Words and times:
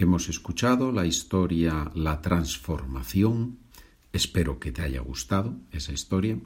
Hemos 0.00 0.28
escuchado 0.28 0.92
la 0.92 1.06
historia 1.06 1.90
La 1.92 2.22
transformación. 2.22 3.58
Espero 4.12 4.60
que 4.60 4.70
te 4.70 4.82
haya 4.82 5.00
gustado 5.00 5.56
esa 5.72 5.92
historia. 5.92 6.38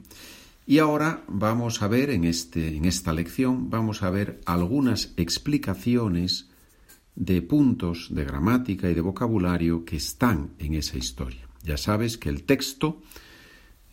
Y 0.65 0.79
ahora 0.79 1.23
vamos 1.27 1.83
a 1.83 1.87
ver 1.87 2.09
en, 2.09 2.23
este, 2.23 2.75
en 2.75 2.85
esta 2.85 3.13
lección, 3.13 3.69
vamos 3.69 4.01
a 4.01 4.09
ver 4.09 4.41
algunas 4.47 5.13
explicaciones 5.17 6.49
de 7.13 7.43
puntos 7.43 8.07
de 8.09 8.25
gramática 8.25 8.89
y 8.89 8.95
de 8.95 9.01
vocabulario 9.01 9.85
que 9.85 9.97
están 9.97 10.55
en 10.57 10.73
esa 10.73 10.97
historia. 10.97 11.47
Ya 11.61 11.77
sabes 11.77 12.17
que 12.17 12.29
el 12.29 12.45
texto, 12.45 13.03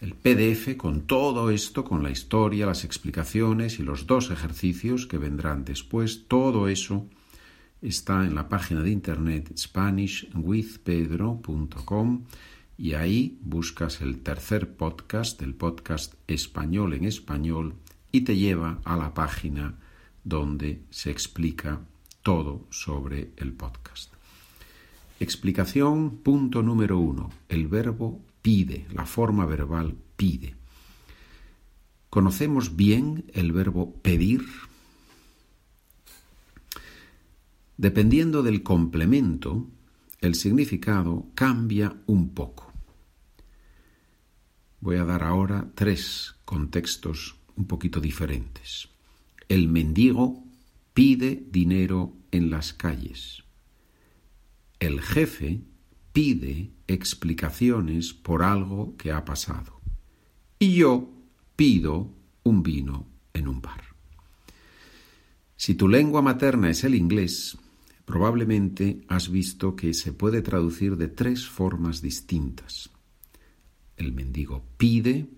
el 0.01 0.15
PDF, 0.15 0.75
con 0.79 1.03
todo 1.03 1.51
esto, 1.51 1.85
con 1.85 2.03
la 2.03 2.11
historia, 2.11 2.65
las 2.65 2.85
explicaciones 2.85 3.79
y 3.79 3.83
los 3.83 4.07
dos 4.07 4.31
ejercicios 4.31 5.07
que 5.07 5.19
vendrán 5.19 5.67
después, 5.67 6.25
todo 6.29 6.67
eso 6.67 7.07
está 7.83 8.27
en 8.27 8.35
la 8.35 8.49
página 8.49 8.83
de 8.83 8.91
internet 8.91 9.57
SpanishWithPedro.com 9.57 12.25
y 12.77 12.95
ahí 12.95 13.39
buscas 13.43 14.01
el 14.01 14.23
tercer 14.23 14.75
podcast, 14.75 15.41
el 15.43 15.55
podcast 15.55 16.15
español 16.27 16.95
en 16.95 17.05
español, 17.05 17.77
y 18.11 18.23
te 18.23 18.37
lleva 18.37 18.80
a 18.84 18.97
la 18.97 19.15
página 19.15 19.79
donde 20.25 20.83
se 20.91 21.11
explica 21.11 21.83
todo 22.23 22.66
sobre 22.70 23.30
el 23.37 23.53
podcast. 23.53 24.12
Explicación 25.20 26.17
punto 26.23 26.62
número 26.62 26.98
uno. 26.98 27.31
El 27.48 27.69
verbo 27.69 28.20
pide, 28.41 28.87
la 28.92 29.05
forma 29.05 29.45
verbal 29.45 29.95
pide. 30.17 30.55
¿Conocemos 32.09 32.77
bien 32.77 33.27
el 33.34 33.53
verbo 33.53 33.95
pedir? 34.03 34.42
Dependiendo 37.80 38.43
del 38.43 38.62
complemento, 38.62 39.70
el 40.20 40.34
significado 40.34 41.29
cambia 41.34 41.97
un 42.05 42.34
poco. 42.34 42.70
Voy 44.81 44.97
a 44.97 45.05
dar 45.06 45.23
ahora 45.23 45.67
tres 45.75 46.34
contextos 46.45 47.36
un 47.56 47.67
poquito 47.67 47.98
diferentes. 47.98 48.91
El 49.48 49.69
mendigo 49.69 50.45
pide 50.92 51.42
dinero 51.51 52.12
en 52.33 52.51
las 52.51 52.75
calles. 52.75 53.45
El 54.78 55.01
jefe 55.01 55.62
pide 56.12 56.73
explicaciones 56.86 58.12
por 58.12 58.42
algo 58.42 58.95
que 58.98 59.11
ha 59.11 59.25
pasado. 59.25 59.81
Y 60.58 60.75
yo 60.75 61.11
pido 61.56 62.12
un 62.42 62.62
vino 62.62 63.06
en 63.33 63.48
un 63.48 63.62
bar. 63.62 63.84
Si 65.56 65.75
tu 65.75 65.89
lengua 65.89 66.20
materna 66.20 66.69
es 66.69 66.84
el 66.84 66.95
inglés, 66.95 67.56
probablemente 68.11 69.03
has 69.06 69.30
visto 69.30 69.77
que 69.77 69.94
se 69.94 70.12
puede 70.12 70.42
traducir 70.42 70.97
de 70.97 71.06
tres 71.06 71.47
formas 71.47 72.03
distintas. 72.03 72.91
El 73.97 74.12
mendigo 74.12 74.64
pide, 74.77 75.28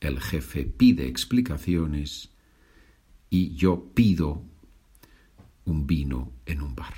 el 0.00 0.18
jefe 0.20 0.64
pide 0.64 1.08
explicaciones 1.08 2.30
y 3.28 3.54
yo 3.54 3.90
pido 3.92 4.42
un 5.66 5.86
vino 5.86 6.32
en 6.46 6.62
un 6.62 6.74
bar. 6.74 6.94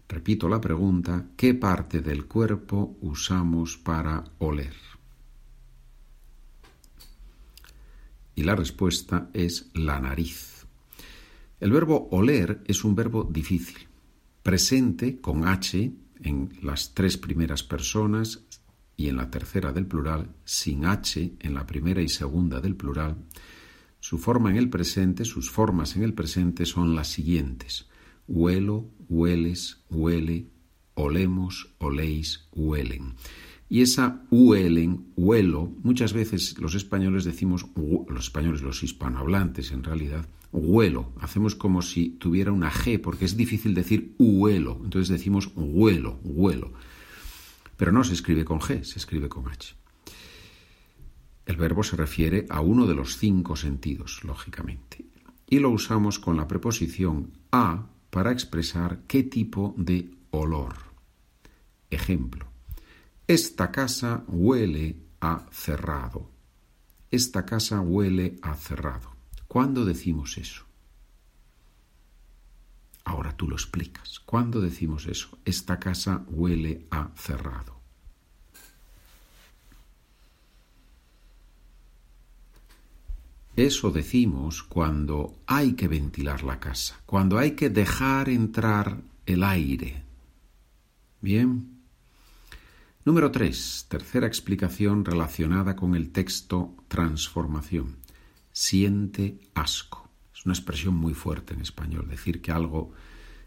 Repito 0.08 0.48
la 0.48 0.60
pregunta, 0.60 1.26
¿qué 1.36 1.54
parte 1.54 2.00
del 2.00 2.26
cuerpo 2.26 2.96
usamos 3.00 3.76
para 3.76 4.24
oler? 4.38 4.74
Y 8.34 8.42
la 8.42 8.56
respuesta 8.56 9.30
es 9.32 9.70
la 9.74 10.00
nariz. 10.00 10.66
El 11.60 11.70
verbo 11.70 12.08
oler 12.10 12.62
es 12.66 12.84
un 12.84 12.96
verbo 12.96 13.22
difícil, 13.22 13.86
presente 14.42 15.20
con 15.20 15.46
H 15.46 15.92
en 16.22 16.52
las 16.62 16.94
tres 16.94 17.16
primeras 17.16 17.62
personas 17.62 18.44
y 18.96 19.08
en 19.08 19.16
la 19.16 19.30
tercera 19.30 19.72
del 19.72 19.86
plural, 19.86 20.34
sin 20.44 20.84
H 20.84 21.36
en 21.38 21.54
la 21.54 21.66
primera 21.66 22.02
y 22.02 22.08
segunda 22.08 22.60
del 22.60 22.76
plural, 22.76 23.16
su 24.00 24.18
forma 24.18 24.50
en 24.50 24.56
el 24.56 24.70
presente, 24.70 25.24
sus 25.24 25.50
formas 25.50 25.96
en 25.96 26.02
el 26.02 26.14
presente 26.14 26.64
son 26.66 26.94
las 26.94 27.08
siguientes. 27.08 27.88
Huelo, 28.26 28.90
hueles, 29.08 29.84
huele, 29.90 30.46
olemos, 30.94 31.74
oléis, 31.78 32.48
huelen. 32.52 33.14
Y 33.72 33.82
esa 33.82 34.24
huelen, 34.32 35.12
huelo, 35.16 35.72
muchas 35.84 36.12
veces 36.12 36.58
los 36.58 36.74
españoles 36.74 37.22
decimos, 37.22 37.64
los 38.08 38.24
españoles, 38.24 38.62
los 38.62 38.82
hispanohablantes 38.82 39.70
en 39.70 39.84
realidad, 39.84 40.28
huelo. 40.50 41.12
Hacemos 41.20 41.54
como 41.54 41.80
si 41.80 42.10
tuviera 42.10 42.50
una 42.50 42.72
G, 42.72 43.00
porque 43.00 43.24
es 43.24 43.36
difícil 43.36 43.72
decir 43.72 44.16
huelo. 44.18 44.80
Entonces 44.82 45.08
decimos 45.08 45.52
huelo, 45.54 46.18
huelo. 46.24 46.72
Pero 47.76 47.92
no 47.92 48.02
se 48.02 48.14
escribe 48.14 48.44
con 48.44 48.58
G, 48.58 48.82
se 48.82 48.98
escribe 48.98 49.28
con 49.28 49.48
H. 49.48 49.76
El 51.46 51.54
verbo 51.54 51.84
se 51.84 51.94
refiere 51.94 52.46
a 52.50 52.60
uno 52.62 52.88
de 52.88 52.96
los 52.96 53.18
cinco 53.18 53.54
sentidos, 53.54 54.24
lógicamente, 54.24 55.04
y 55.48 55.60
lo 55.60 55.70
usamos 55.70 56.18
con 56.18 56.36
la 56.36 56.48
preposición 56.48 57.32
a 57.52 57.86
para 58.10 58.32
expresar 58.32 59.02
qué 59.06 59.22
tipo 59.22 59.76
de 59.78 60.10
olor. 60.32 60.74
Ejemplo. 61.88 62.49
Esta 63.30 63.70
casa 63.70 64.24
huele 64.26 64.96
a 65.20 65.46
cerrado. 65.52 66.32
Esta 67.12 67.46
casa 67.46 67.80
huele 67.80 68.40
a 68.42 68.56
cerrado. 68.56 69.14
¿Cuándo 69.46 69.84
decimos 69.84 70.36
eso? 70.36 70.64
Ahora 73.04 73.36
tú 73.36 73.46
lo 73.46 73.54
explicas. 73.54 74.18
¿Cuándo 74.18 74.60
decimos 74.60 75.06
eso? 75.06 75.38
Esta 75.44 75.78
casa 75.78 76.24
huele 76.26 76.88
a 76.90 77.12
cerrado. 77.14 77.76
Eso 83.54 83.92
decimos 83.92 84.64
cuando 84.64 85.36
hay 85.46 85.74
que 85.74 85.86
ventilar 85.86 86.42
la 86.42 86.58
casa, 86.58 87.00
cuando 87.06 87.38
hay 87.38 87.52
que 87.52 87.70
dejar 87.70 88.28
entrar 88.28 89.00
el 89.24 89.44
aire. 89.44 90.02
Bien. 91.20 91.79
Número 93.02 93.30
3. 93.30 93.86
Tercera 93.88 94.26
explicación 94.26 95.06
relacionada 95.06 95.74
con 95.74 95.94
el 95.94 96.10
texto 96.10 96.76
transformación. 96.86 97.96
Siente 98.52 99.40
asco. 99.54 100.10
Es 100.34 100.44
una 100.44 100.52
expresión 100.52 100.96
muy 100.96 101.14
fuerte 101.14 101.54
en 101.54 101.62
español, 101.62 102.08
decir 102.10 102.42
que 102.42 102.52
algo 102.52 102.92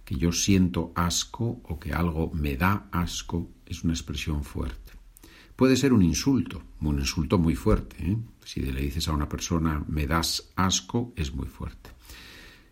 que 0.06 0.16
yo 0.16 0.32
siento 0.32 0.92
asco 0.96 1.62
o 1.66 1.80
que 1.80 1.94
algo 1.94 2.32
me 2.34 2.58
da 2.58 2.90
asco 2.92 3.52
es 3.68 3.84
una 3.84 3.94
expresión 3.94 4.44
fuerte. 4.44 4.94
Puede 5.56 5.78
ser 5.78 5.94
un 5.94 6.02
insulto, 6.02 6.64
un 6.82 6.98
insulto 6.98 7.38
muy 7.38 7.54
fuerte. 7.54 7.98
¿eh? 8.00 8.18
Si 8.44 8.60
le 8.60 8.82
dices 8.82 9.08
a 9.08 9.14
una 9.14 9.30
persona 9.30 9.86
me 9.88 10.08
das 10.08 10.50
asco, 10.56 11.14
es 11.16 11.32
muy 11.32 11.48
fuerte. 11.48 11.92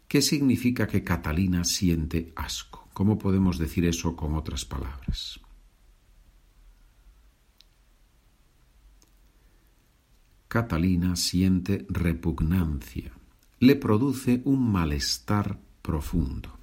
¿Qué 0.08 0.24
significa 0.24 0.88
que 0.88 1.04
Catalina 1.04 1.64
siente 1.64 2.34
asco? 2.36 2.90
¿Cómo 2.94 3.20
podemos 3.20 3.60
decir 3.60 3.86
eso 3.86 4.16
con 4.16 4.34
otras 4.34 4.66
palabras? 4.66 5.40
Catalina 10.52 11.16
siente 11.16 11.86
repugnancia 11.88 13.14
le 13.62 13.78
produce 13.78 14.42
un 14.44 14.70
malestar 14.70 15.58
profundo. 15.82 16.60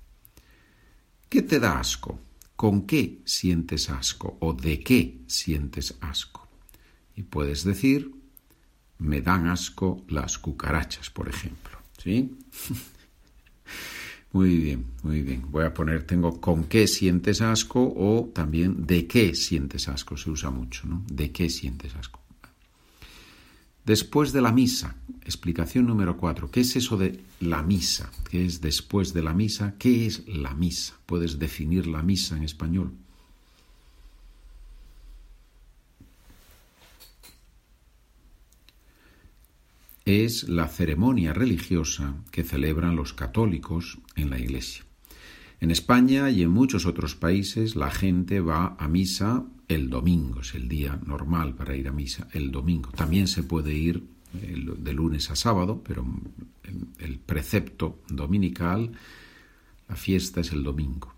¿Qué 1.26 1.40
te 1.40 1.58
da 1.58 1.78
asco? 1.78 2.20
¿Con 2.54 2.86
qué 2.86 3.22
sientes 3.24 3.88
asco? 3.88 4.36
¿O 4.40 4.52
de 4.52 4.80
qué 4.80 5.22
sientes 5.26 5.96
asco? 6.02 6.46
Y 7.16 7.22
puedes 7.22 7.64
decir, 7.64 8.12
me 8.98 9.22
dan 9.22 9.46
asco 9.46 10.04
las 10.08 10.36
cucarachas, 10.36 11.08
por 11.08 11.30
ejemplo. 11.30 11.78
¿Sí? 11.96 12.36
muy 14.32 14.58
bien, 14.58 14.84
muy 15.02 15.22
bien. 15.22 15.50
Voy 15.50 15.64
a 15.64 15.72
poner, 15.72 16.02
tengo 16.02 16.42
con 16.42 16.64
qué 16.64 16.86
sientes 16.88 17.40
asco 17.40 17.80
o 17.96 18.30
también 18.34 18.86
de 18.86 19.06
qué 19.06 19.34
sientes 19.34 19.88
asco. 19.88 20.18
Se 20.18 20.28
usa 20.28 20.50
mucho, 20.50 20.86
¿no? 20.86 21.04
¿De 21.10 21.32
qué 21.32 21.48
sientes 21.48 21.94
asco? 21.94 22.27
Después 23.88 24.34
de 24.34 24.42
la 24.42 24.52
misa, 24.52 24.96
explicación 25.24 25.86
número 25.86 26.18
cuatro. 26.18 26.50
¿Qué 26.50 26.60
es 26.60 26.76
eso 26.76 26.98
de 26.98 27.20
la 27.40 27.62
misa? 27.62 28.10
¿Qué 28.30 28.44
es 28.44 28.60
después 28.60 29.14
de 29.14 29.22
la 29.22 29.32
misa? 29.32 29.76
¿Qué 29.78 30.04
es 30.04 30.28
la 30.28 30.52
misa? 30.52 30.92
¿Puedes 31.06 31.38
definir 31.38 31.86
la 31.86 32.02
misa 32.02 32.36
en 32.36 32.44
español? 32.44 32.92
es 40.04 40.48
la 40.48 40.68
ceremonia 40.68 41.34
religiosa 41.34 42.14
que 42.30 42.42
celebran 42.42 42.96
los 42.96 43.12
católicos 43.12 43.98
en 44.16 44.30
la 44.30 44.38
Iglesia. 44.38 44.87
En 45.60 45.70
España 45.70 46.30
y 46.30 46.42
en 46.42 46.50
muchos 46.50 46.86
otros 46.86 47.16
países 47.16 47.74
la 47.74 47.90
gente 47.90 48.40
va 48.40 48.76
a 48.78 48.88
misa 48.88 49.44
el 49.66 49.90
domingo, 49.90 50.40
es 50.40 50.54
el 50.54 50.68
día 50.68 50.98
normal 51.04 51.54
para 51.54 51.76
ir 51.76 51.88
a 51.88 51.92
misa, 51.92 52.28
el 52.32 52.50
domingo. 52.50 52.90
También 52.90 53.26
se 53.26 53.42
puede 53.42 53.74
ir 53.74 54.04
de 54.32 54.92
lunes 54.92 55.30
a 55.30 55.36
sábado, 55.36 55.82
pero 55.84 56.06
el 56.98 57.18
precepto 57.18 58.00
dominical, 58.08 58.92
la 59.88 59.96
fiesta 59.96 60.40
es 60.40 60.52
el 60.52 60.62
domingo. 60.62 61.14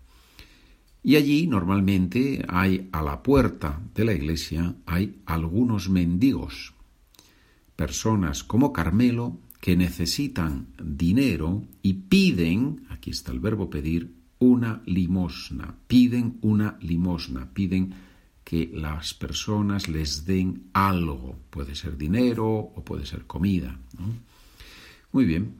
Y 1.03 1.15
allí 1.15 1.47
normalmente 1.47 2.45
hay 2.47 2.89
a 2.91 3.01
la 3.01 3.23
puerta 3.23 3.81
de 3.95 4.05
la 4.05 4.13
iglesia 4.13 4.75
hay 4.85 5.21
algunos 5.25 5.89
mendigos, 5.89 6.73
personas 7.75 8.43
como 8.43 8.71
Carmelo 8.71 9.39
que 9.59 9.75
necesitan 9.75 10.67
dinero 10.81 11.63
y 11.81 11.93
piden, 11.93 12.85
aquí 12.89 13.11
está 13.11 13.31
el 13.31 13.39
verbo 13.39 13.69
pedir, 13.69 14.20
una 14.41 14.81
limosna, 14.87 15.75
piden 15.87 16.39
una 16.41 16.75
limosna, 16.81 17.53
piden 17.53 17.93
que 18.43 18.71
las 18.73 19.13
personas 19.13 19.87
les 19.87 20.25
den 20.25 20.71
algo, 20.73 21.37
puede 21.51 21.75
ser 21.75 21.95
dinero 21.95 22.47
o 22.49 22.83
puede 22.83 23.05
ser 23.05 23.27
comida. 23.27 23.79
Muy 25.11 25.25
bien. 25.25 25.53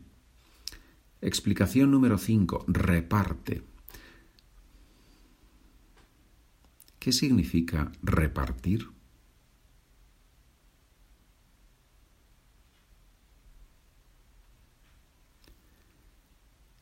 Explicación 1.22 1.92
número 1.92 2.18
5, 2.18 2.66
reparte. 2.70 3.62
¿Qué 6.98 7.12
significa 7.12 7.92
repartir? 8.02 8.88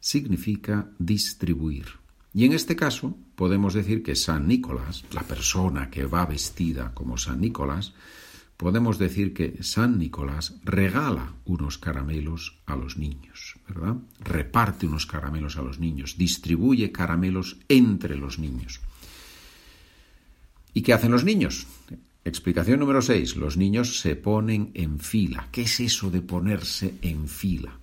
Significa 0.09 0.89
distribuir. 0.97 1.85
Y 2.33 2.45
en 2.45 2.53
este 2.53 2.75
caso 2.75 3.15
podemos 3.35 3.75
decir 3.75 4.01
que 4.01 4.15
San 4.15 4.47
Nicolás, 4.47 5.05
la 5.11 5.21
persona 5.21 5.91
que 5.91 6.05
va 6.05 6.25
vestida 6.25 6.93
como 6.95 7.17
San 7.17 7.41
Nicolás, 7.41 7.93
podemos 8.57 8.97
decir 8.97 9.35
que 9.35 9.61
San 9.61 9.99
Nicolás 9.99 10.55
regala 10.63 11.35
unos 11.45 11.77
caramelos 11.77 12.57
a 12.65 12.75
los 12.75 12.97
niños, 12.97 13.55
¿verdad? 13.67 13.97
Reparte 14.19 14.87
unos 14.87 15.05
caramelos 15.05 15.57
a 15.57 15.61
los 15.61 15.77
niños, 15.77 16.17
distribuye 16.17 16.91
caramelos 16.91 17.57
entre 17.67 18.17
los 18.17 18.39
niños. 18.39 18.81
¿Y 20.73 20.81
qué 20.81 20.93
hacen 20.93 21.11
los 21.11 21.23
niños? 21.23 21.67
Explicación 22.25 22.79
número 22.79 23.03
6. 23.03 23.35
Los 23.35 23.57
niños 23.57 23.99
se 23.99 24.15
ponen 24.15 24.71
en 24.73 24.99
fila. 24.99 25.49
¿Qué 25.51 25.61
es 25.61 25.79
eso 25.79 26.09
de 26.09 26.21
ponerse 26.21 26.95
en 27.03 27.27
fila? 27.27 27.77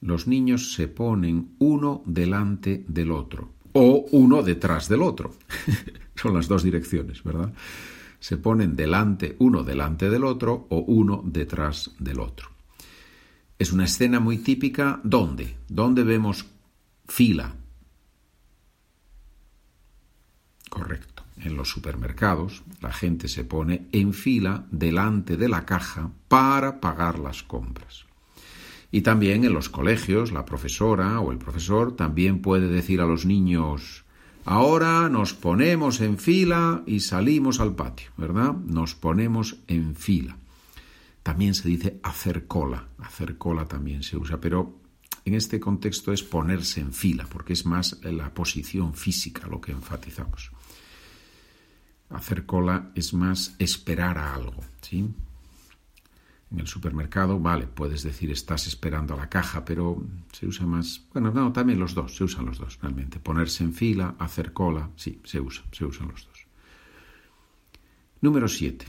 Los 0.00 0.26
niños 0.26 0.72
se 0.74 0.88
ponen 0.88 1.54
uno 1.58 2.02
delante 2.06 2.84
del 2.88 3.10
otro 3.10 3.52
o 3.72 4.06
uno 4.10 4.42
detrás 4.42 4.88
del 4.88 5.02
otro. 5.02 5.34
Son 6.14 6.34
las 6.34 6.48
dos 6.48 6.62
direcciones, 6.62 7.22
¿verdad? 7.22 7.52
Se 8.20 8.36
ponen 8.36 8.74
delante 8.74 9.36
uno 9.38 9.62
delante 9.62 10.10
del 10.10 10.24
otro 10.24 10.66
o 10.70 10.78
uno 10.78 11.22
detrás 11.24 11.92
del 11.98 12.20
otro. 12.20 12.50
Es 13.58 13.72
una 13.72 13.84
escena 13.84 14.20
muy 14.20 14.38
típica. 14.38 15.00
¿Dónde? 15.04 15.56
¿Dónde 15.68 16.04
vemos 16.04 16.46
fila? 17.06 17.54
Correcto. 20.68 21.24
En 21.36 21.56
los 21.56 21.68
supermercados 21.68 22.62
la 22.80 22.92
gente 22.92 23.28
se 23.28 23.44
pone 23.44 23.86
en 23.92 24.12
fila 24.12 24.66
delante 24.70 25.36
de 25.36 25.48
la 25.48 25.64
caja 25.64 26.10
para 26.26 26.80
pagar 26.80 27.18
las 27.18 27.44
compras. 27.44 28.07
Y 28.90 29.02
también 29.02 29.44
en 29.44 29.52
los 29.52 29.68
colegios, 29.68 30.32
la 30.32 30.44
profesora 30.44 31.20
o 31.20 31.30
el 31.30 31.38
profesor 31.38 31.94
también 31.94 32.40
puede 32.40 32.68
decir 32.68 33.00
a 33.00 33.06
los 33.06 33.26
niños, 33.26 34.04
ahora 34.44 35.08
nos 35.10 35.34
ponemos 35.34 36.00
en 36.00 36.16
fila 36.16 36.82
y 36.86 37.00
salimos 37.00 37.60
al 37.60 37.74
patio, 37.74 38.10
¿verdad? 38.16 38.54
Nos 38.54 38.94
ponemos 38.94 39.58
en 39.66 39.94
fila. 39.94 40.36
También 41.22 41.54
se 41.54 41.68
dice 41.68 42.00
hacer 42.02 42.46
cola, 42.46 42.88
hacer 42.98 43.36
cola 43.36 43.66
también 43.66 44.02
se 44.02 44.16
usa, 44.16 44.40
pero 44.40 44.80
en 45.26 45.34
este 45.34 45.60
contexto 45.60 46.10
es 46.10 46.22
ponerse 46.22 46.80
en 46.80 46.94
fila, 46.94 47.26
porque 47.30 47.52
es 47.52 47.66
más 47.66 48.00
la 48.02 48.32
posición 48.32 48.94
física 48.94 49.46
lo 49.46 49.60
que 49.60 49.72
enfatizamos. 49.72 50.50
Hacer 52.08 52.46
cola 52.46 52.90
es 52.94 53.12
más 53.12 53.54
esperar 53.58 54.16
a 54.16 54.34
algo, 54.34 54.64
¿sí? 54.80 55.06
En 56.50 56.60
el 56.60 56.66
supermercado, 56.66 57.38
vale, 57.38 57.66
puedes 57.66 58.02
decir 58.02 58.30
estás 58.30 58.66
esperando 58.66 59.14
a 59.14 59.18
la 59.18 59.28
caja, 59.28 59.64
pero 59.64 60.02
se 60.32 60.46
usa 60.46 60.66
más. 60.66 61.02
Bueno, 61.12 61.30
no, 61.30 61.52
también 61.52 61.78
los 61.78 61.94
dos, 61.94 62.16
se 62.16 62.24
usan 62.24 62.46
los 62.46 62.58
dos 62.58 62.78
realmente. 62.80 63.20
Ponerse 63.20 63.64
en 63.64 63.74
fila, 63.74 64.14
hacer 64.18 64.54
cola, 64.54 64.88
sí, 64.96 65.20
se 65.24 65.40
usa, 65.40 65.64
se 65.72 65.84
usan 65.84 66.08
los 66.08 66.26
dos. 66.26 66.46
Número 68.22 68.48
7. 68.48 68.86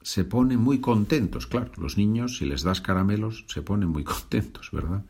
Se 0.00 0.24
ponen 0.24 0.60
muy 0.60 0.80
contentos, 0.80 1.46
claro. 1.46 1.72
Los 1.76 1.98
niños, 1.98 2.38
si 2.38 2.46
les 2.46 2.62
das 2.62 2.80
caramelos, 2.80 3.44
se 3.48 3.60
ponen 3.60 3.90
muy 3.90 4.04
contentos, 4.14 4.70
¿verdad? 4.72 5.04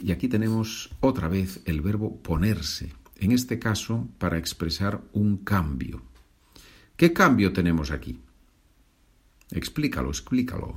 Y 0.00 0.10
aquí 0.10 0.28
tenemos 0.28 0.90
otra 1.00 1.28
vez 1.28 1.62
el 1.64 1.80
verbo 1.80 2.20
ponerse, 2.22 2.92
en 3.16 3.30
este 3.30 3.60
caso 3.60 4.08
para 4.18 4.36
expresar 4.36 5.00
un 5.12 5.38
cambio. 5.38 6.02
¿Qué 6.96 7.12
cambio 7.12 7.52
tenemos 7.52 7.90
aquí? 7.90 8.20
Explícalo, 9.50 10.10
explícalo. 10.10 10.76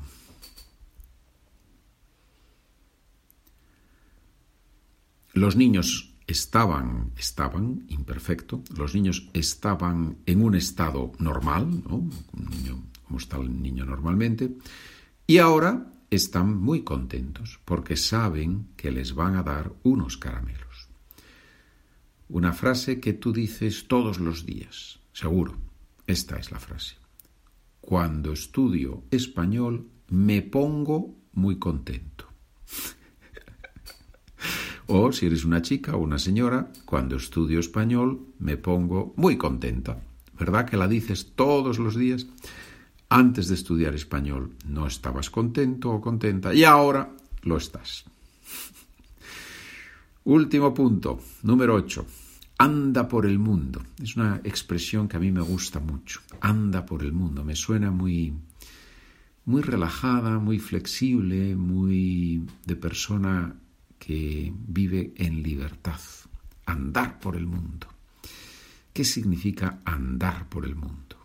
Los 5.34 5.56
niños 5.56 6.14
estaban, 6.28 7.12
estaban, 7.18 7.86
imperfecto, 7.90 8.64
los 8.76 8.94
niños 8.94 9.30
estaban 9.34 10.18
en 10.26 10.44
un 10.44 10.56
estado 10.56 11.12
normal, 11.18 11.84
¿no? 11.84 12.10
como 13.06 13.18
está 13.18 13.38
el 13.38 13.62
niño 13.62 13.86
normalmente, 13.86 14.56
y 15.26 15.40
ahora 15.40 15.92
están 16.12 16.56
muy 16.56 16.84
contentos 16.84 17.60
porque 17.66 17.96
saben 17.98 18.70
que 18.76 18.92
les 18.92 19.14
van 19.14 19.36
a 19.36 19.44
dar 19.44 19.74
unos 19.84 20.18
caramelos. 20.18 20.90
Una 22.28 22.54
frase 22.54 23.00
que 23.00 23.14
tú 23.14 23.34
dices 23.34 23.88
todos 23.88 24.20
los 24.20 24.46
días, 24.46 25.00
seguro. 25.14 25.58
Esta 26.06 26.38
es 26.38 26.52
la 26.52 26.60
frase. 26.60 26.99
Cuando 27.82 28.34
estudio 28.34 29.04
español 29.12 29.90
me 30.10 30.42
pongo 30.42 31.16
muy 31.34 31.58
contento. 31.58 32.26
o 34.88 35.12
si 35.12 35.26
eres 35.26 35.46
una 35.46 35.62
chica 35.62 35.96
o 35.96 36.00
una 36.00 36.20
señora, 36.20 36.72
cuando 36.86 37.16
estudio 37.16 37.60
español 37.60 38.28
me 38.40 38.58
pongo 38.58 39.14
muy 39.18 39.38
contenta. 39.38 40.02
¿Verdad 40.38 40.66
que 40.66 40.78
la 40.78 40.88
dices 40.88 41.34
todos 41.36 41.80
los 41.80 41.96
días? 41.96 42.28
Antes 43.10 43.48
de 43.48 43.56
estudiar 43.56 43.96
español 43.96 44.56
no 44.68 44.86
estabas 44.86 45.30
contento 45.30 45.92
o 45.92 46.02
contenta 46.02 46.54
y 46.54 46.64
ahora 46.64 47.16
lo 47.42 47.58
estás. 47.58 48.06
Último 50.24 50.74
punto, 50.74 51.20
número 51.44 51.74
8 51.76 52.29
anda 52.60 53.08
por 53.08 53.26
el 53.26 53.40
mundo. 53.40 53.82
Es 54.04 54.18
una 54.18 54.42
expresión 54.44 55.08
que 55.08 55.16
a 55.16 55.20
mí 55.20 55.32
me 55.32 55.42
gusta 55.42 55.80
mucho. 55.80 56.22
Anda 56.42 56.86
por 56.86 57.04
el 57.04 57.14
mundo. 57.14 57.44
Me 57.44 57.56
suena 57.56 57.90
muy, 57.90 58.34
muy 59.46 59.62
relajada, 59.62 60.40
muy 60.40 60.60
flexible, 60.60 61.56
muy 61.56 62.46
de 62.66 62.76
persona 62.76 63.56
que 63.98 64.54
vive 64.68 65.14
en 65.16 65.42
libertad. 65.42 66.00
Andar 66.66 67.20
por 67.22 67.38
el 67.38 67.48
mundo. 67.48 67.88
¿Qué 68.92 69.06
significa 69.06 69.80
andar 69.86 70.50
por 70.50 70.66
el 70.66 70.76
mundo? 70.76 71.16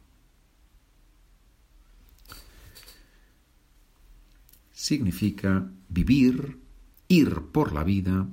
Significa 4.70 5.68
vivir, 5.88 6.60
ir 7.08 7.40
por 7.50 7.72
la 7.72 7.82
vida, 7.82 8.28